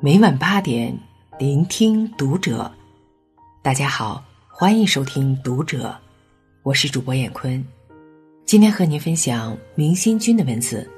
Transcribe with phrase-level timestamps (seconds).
[0.00, 0.96] 每晚八点，
[1.40, 2.70] 聆听读者。
[3.62, 5.88] 大家好，欢迎收听《读者》，
[6.62, 7.66] 我是主播闫坤。
[8.46, 10.88] 今天和您分享明心君的文字。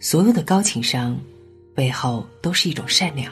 [0.00, 1.14] 所有的高情商，
[1.74, 3.30] 背后都是一种善良。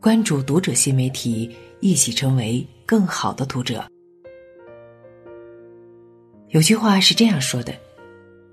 [0.00, 3.86] 关注《读者》新媒体，一起成为更好的读者。
[6.48, 7.74] 有句话是这样说的：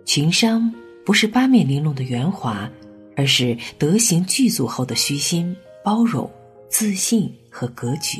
[0.04, 0.70] 情商
[1.06, 2.70] 不是八面玲珑的圆滑。
[3.15, 6.29] 而是德行具足后的虚心、包容、
[6.69, 8.19] 自信和格局，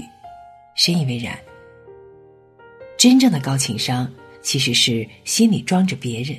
[0.76, 1.38] 深以为然。
[2.98, 4.10] 真正的高情商，
[4.42, 6.38] 其实是心里装着别人。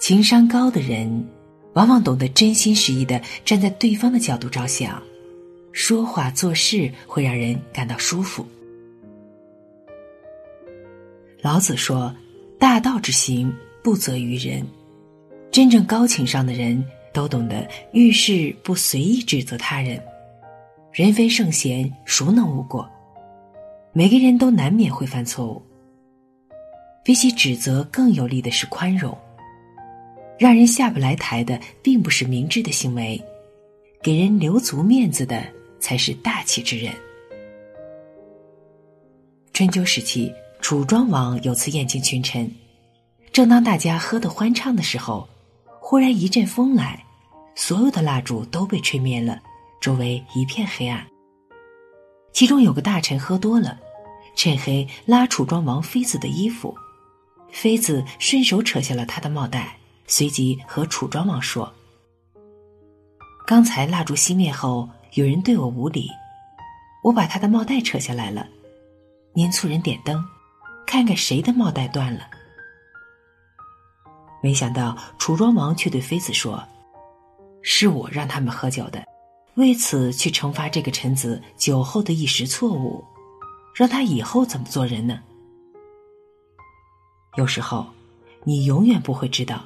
[0.00, 1.28] 情商高的人，
[1.74, 5.02] 往往懂得真心实意的站在对方的角度着想，
[5.72, 8.46] 说话做事会让人感到舒服。
[11.40, 12.14] 老子说
[12.58, 14.66] ：“大道之行，不责于人。”
[15.52, 16.84] 真正高情商的人。
[17.18, 20.00] 都懂得遇事不随意指责他人，
[20.92, 22.88] 人非圣贤，孰能无过？
[23.92, 25.60] 每个人都难免会犯错误。
[27.02, 29.18] 比起指责，更有利的是宽容。
[30.38, 33.20] 让人下不来台的，并不是明智的行为，
[34.00, 35.44] 给人留足面子的，
[35.80, 36.94] 才是大气之人。
[39.52, 42.48] 春秋时期，楚庄王有次宴请群臣，
[43.32, 45.28] 正当大家喝得欢畅的时候。
[45.80, 47.02] 忽然一阵风来，
[47.58, 49.42] 所有的蜡烛都被吹灭了，
[49.80, 51.04] 周围一片黑暗。
[52.32, 53.76] 其中有个大臣喝多了，
[54.36, 56.72] 趁黑拉楚庄王妃子的衣服，
[57.50, 61.74] 妃子顺手扯下了他的帽带，随即和楚庄王说
[63.44, 66.08] ：“刚才蜡烛熄灭后，有人对我无礼，
[67.02, 68.46] 我把他的帽带扯下来了。
[69.34, 70.24] 您促人点灯，
[70.86, 72.20] 看看谁的帽带断了。”
[74.44, 76.62] 没想到楚庄王却对妃子说
[77.62, 79.04] ：“是我让他们喝酒的，
[79.54, 83.04] 为此去惩罚这个臣子酒后的一时错误，
[83.74, 85.20] 让他以后怎么做人呢？”
[87.36, 87.86] 有时候，
[88.44, 89.64] 你永远不会知道，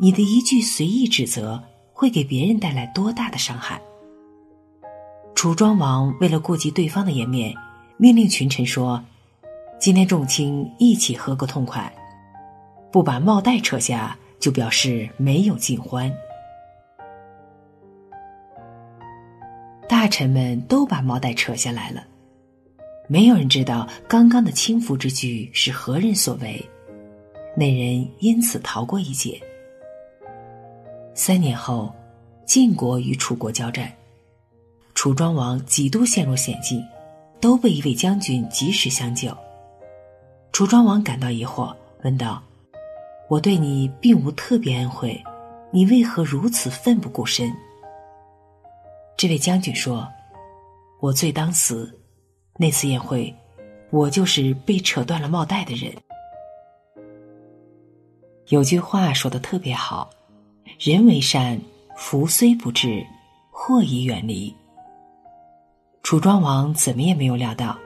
[0.00, 3.80] 你的一句随意指责会给别人带来多大的伤害。
[5.34, 7.54] 楚庄王为了顾及对方的颜面，
[7.98, 9.02] 命令群臣说
[9.78, 11.92] ：“今天众卿一起喝个痛快。”
[12.90, 16.10] 不把帽带扯下，就表示没有尽欢。
[20.06, 22.06] 大臣们都把帽带扯下来了，
[23.08, 26.64] 没有人知道刚刚的轻浮之举是何人所为，
[27.56, 29.42] 那人因此逃过一劫。
[31.12, 31.92] 三年后，
[32.44, 33.92] 晋国与楚国交战，
[34.94, 36.80] 楚庄王几度陷入险境，
[37.40, 39.36] 都被一位将军及时相救。
[40.52, 41.74] 楚庄王感到疑惑，
[42.04, 42.40] 问道。
[43.28, 45.20] 我对你并无特别恩惠，
[45.72, 47.52] 你为何如此奋不顾身？
[49.16, 50.06] 这位将军说
[51.00, 51.98] ：“我罪当死。
[52.58, 53.34] 那次宴会，
[53.90, 55.90] 我就是被扯断了帽带的人。”
[58.48, 60.10] 有句话说的特别好
[60.78, 61.58] ：“人为善，
[61.96, 63.04] 福虽不至，
[63.50, 64.54] 祸已远离。”
[66.04, 67.76] 楚庄王怎么也没有料到，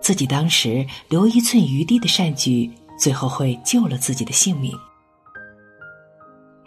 [0.00, 4.76] 自己当时留一寸余地的善举，最后会救了自己的性命。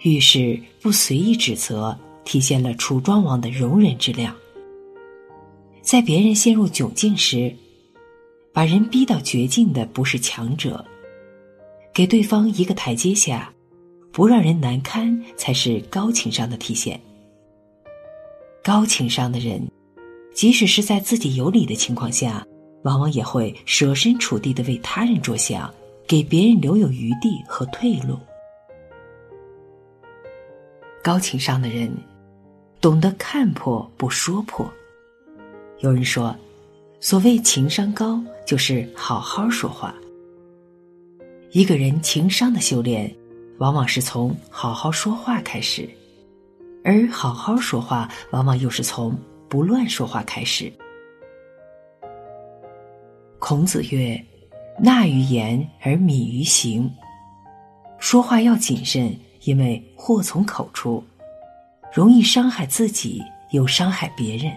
[0.03, 4.35] 遇事不随意指责，体现了楚庄王的容忍之量。
[5.81, 7.53] 在别人陷入窘境时，
[8.53, 10.85] 把人逼到绝境的不是强者，
[11.93, 13.51] 给对方一个台阶下，
[14.11, 16.99] 不让人难堪，才是高情商的体现。
[18.63, 19.67] 高情商的人，
[20.35, 22.45] 即使是在自己有理的情况下，
[22.83, 25.73] 往往也会设身处地的为他人着想，
[26.07, 28.19] 给别人留有余地和退路。
[31.03, 31.91] 高情商的人，
[32.81, 34.68] 懂得看破不说破。
[35.81, 36.36] 有人说，
[37.00, 39.94] 所谓情商高，就是好好说话。
[41.52, 43.16] 一个人情商的修炼，
[43.60, 45.88] 往往是从好好说话开始，
[46.83, 49.16] 而好好说话，往往又是从
[49.48, 50.74] 不乱说话开始。
[53.38, 54.19] 孔子曰
[54.81, 56.92] ：“讷于言而敏于行。”
[58.00, 59.16] 说话要谨慎。
[59.45, 61.04] 因为祸从口出，
[61.93, 63.21] 容易伤害自己，
[63.51, 64.49] 又伤害别人。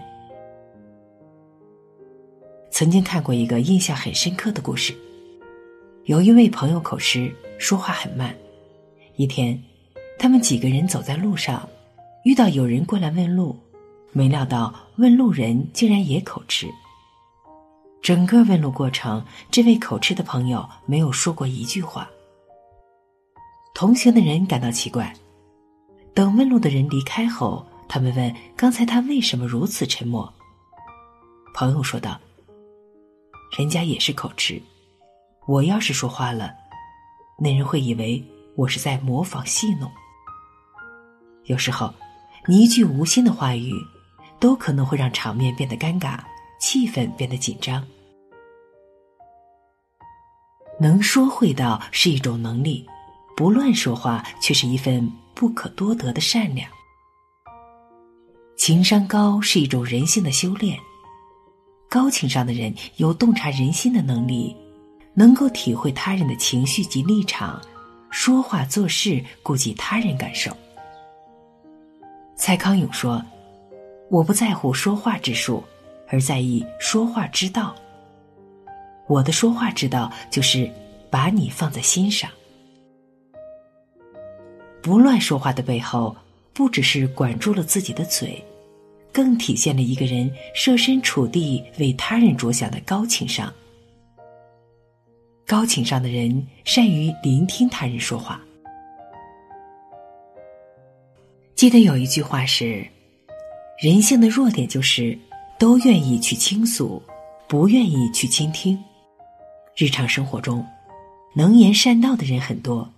[2.71, 4.95] 曾经看过一个印象很深刻的故事，
[6.05, 8.33] 有一位朋友口吃，说话很慢。
[9.17, 9.61] 一天，
[10.17, 11.67] 他们几个人走在路上，
[12.23, 13.57] 遇到有人过来问路，
[14.13, 16.67] 没料到问路人竟然也口吃。
[18.01, 19.21] 整个问路过程，
[19.51, 22.09] 这位口吃的朋友没有说过一句话。
[23.73, 25.13] 同行的人感到奇怪，
[26.15, 30.33] 等问路的人离开后，他们问：“刚才他为什么如此沉默？”
[31.53, 32.17] 朋友说道
[33.59, 34.61] ：“人家也是口吃，
[35.45, 36.55] 我要是说话了，
[37.37, 38.23] 那人会以为
[38.55, 39.91] 我是在模仿戏弄。
[41.43, 41.93] 有时候，
[42.47, 43.73] 你一句无心的话语，
[44.39, 46.17] 都可能会让场面变得尴尬，
[46.61, 47.85] 气氛变得紧张。
[50.79, 52.87] 能说会道是一种能力，
[53.35, 56.69] 不乱说话却是一份不可多得的善良。”
[58.57, 60.77] 情商高是一种人性的修炼。
[61.89, 64.55] 高情商的人有洞察人心的能力，
[65.13, 67.61] 能够体会他人的情绪及立场，
[68.09, 70.51] 说话做事顾及他人感受。
[72.35, 73.23] 蔡康永说
[74.11, 75.63] ：“我不在乎说话之术，
[76.09, 77.73] 而在意说话之道。
[79.07, 80.69] 我的说话之道就是
[81.09, 82.29] 把你放在心上。
[84.85, 86.15] 不乱说话的背后。”
[86.55, 88.41] 不只是管住了自己的嘴，
[89.11, 93.53] 更体现了一个人设身处地为他人着想的高情商。
[95.45, 98.39] 高情商的人善于聆听他人说话。
[101.55, 102.87] 记得有一句话是
[103.83, 105.19] ：“人性的弱点就是
[105.59, 107.03] 都愿意去倾诉，
[107.49, 108.81] 不愿意去倾听。”
[109.75, 110.65] 日常生活中，
[111.35, 112.89] 能言善道的人很多，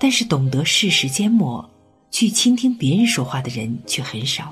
[0.00, 1.68] 但是懂得适时缄默。
[2.10, 4.50] 去倾听别人说话的人却很少。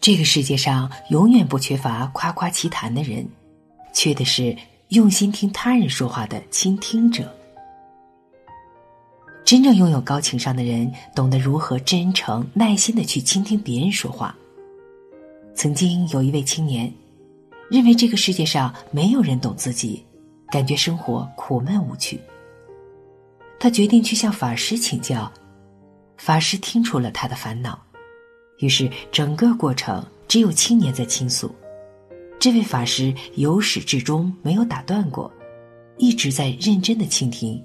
[0.00, 3.28] 这个世界上永远不缺乏夸夸其谈的人，
[3.92, 4.56] 缺的是
[4.90, 7.34] 用心听他人说话的倾听者。
[9.44, 14.32] 真正拥有高情商的人，懂得如何真诚、耐心的去倾听别人说话。
[15.52, 16.90] 曾经有一位青年，
[17.68, 20.04] 认为这个世界上没有人懂自己，
[20.52, 22.20] 感觉生活苦闷无趣。
[23.58, 25.32] 他决定去向法师请教，
[26.18, 27.82] 法师听出了他的烦恼，
[28.58, 31.50] 于是整个过程只有青年在倾诉，
[32.38, 35.32] 这位法师由始至终没有打断过，
[35.96, 37.64] 一直在认真的倾听，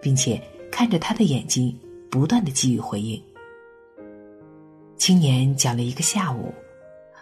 [0.00, 0.40] 并且
[0.70, 1.76] 看着他的眼睛，
[2.08, 3.20] 不断的给予回应。
[4.96, 6.54] 青年讲了一个下午，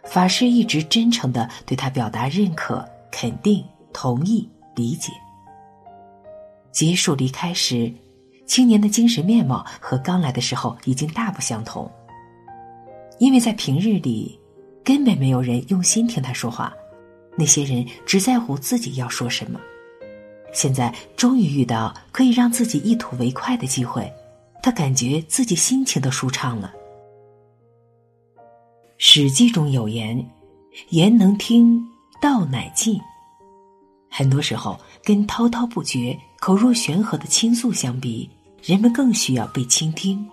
[0.05, 3.65] 法师一直真诚的对他表达认可、肯定、
[3.95, 5.13] 同意、理解。
[6.71, 7.93] 结束离开时。
[8.49, 11.91] 青年的精神面貌和刚来的时候已经大不相同，
[13.19, 14.39] 因为在平日里，
[14.85, 16.73] 根本没有人用心听他说话，
[17.37, 19.61] 那些人只在乎自己要说什么。
[20.53, 24.09] 现在终于遇到可以让自己一吐为快的机会，
[24.63, 26.73] 他感觉自己心情都舒畅了。
[28.97, 30.25] 《史记》中有言
[30.91, 31.85] ：“言能听，
[32.23, 33.01] 道乃进。”
[34.17, 38.27] 很多时候，跟滔滔不绝、口若悬河的倾诉相比，
[38.63, 40.27] 人们更需要被倾听。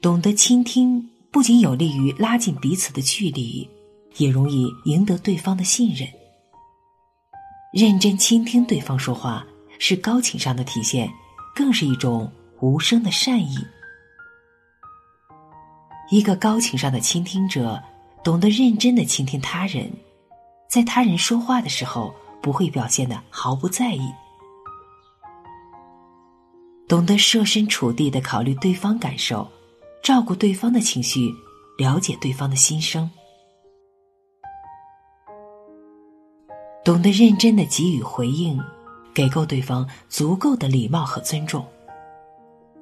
[0.00, 3.68] 懂得倾听，不仅有利于拉近彼此的距离，
[4.18, 6.08] 也容易赢得对方的信任。
[7.72, 9.44] 认真倾听对方说话，
[9.80, 11.10] 是高情商的体现，
[11.52, 12.30] 更是一种
[12.60, 13.58] 无声的善意。
[16.08, 17.82] 一个高情商的倾听者，
[18.22, 19.90] 懂得认真的倾听他人，
[20.68, 24.12] 在他人说话的时候，不会表现的毫不在意。
[26.88, 29.48] 懂得设身处地的考虑对方感受，
[30.02, 31.32] 照顾对方的情绪，
[31.78, 33.08] 了解对方的心声，
[36.84, 38.60] 懂得认真的给予回应，
[39.14, 41.64] 给够对方足够的礼貌和尊重。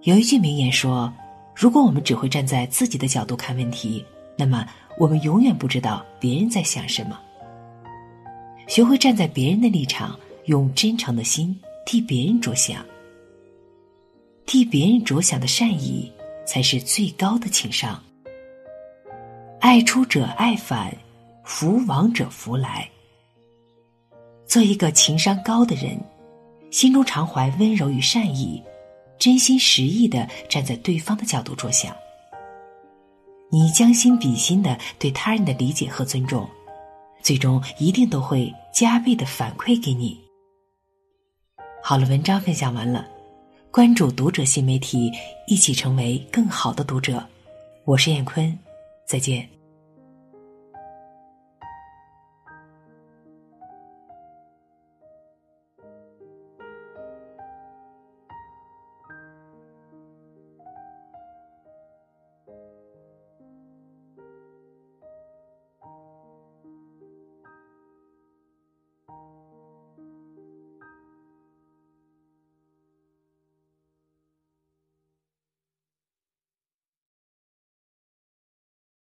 [0.05, 1.13] 有一句名言说
[1.55, 4.03] ：“如果我们只会站在自己的角度看问题，
[4.39, 4.67] 那么
[4.97, 7.21] 我们永远不知道别人在想什么。”
[8.69, 12.85] 学会站在别人的立场，用真诚的心替别人着想。
[14.45, 16.13] 替别人着想的善意，
[16.47, 18.01] 才是最高的情商。
[19.59, 20.95] 爱出者爱返，
[21.45, 22.89] 福往者福来。
[24.47, 25.99] 做一个情商高的人，
[26.71, 28.63] 心中常怀温柔与善意，
[29.19, 31.97] 真心实意的站在对方的角度着想。
[33.51, 36.47] 你将心比心的对他人的理解和尊重，
[37.23, 40.19] 最终一定都会加倍的反馈给你。
[41.83, 43.07] 好了，文章分享完了。
[43.71, 45.13] 关注读者新媒体，
[45.47, 47.25] 一起成为更好的读者。
[47.85, 48.59] 我是燕坤，
[49.07, 49.58] 再见。